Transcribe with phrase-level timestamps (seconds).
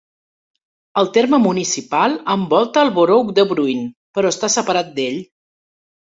[0.99, 3.83] El terme municipal envolta el borough de Bruin,
[4.19, 5.19] però està separat d'ell.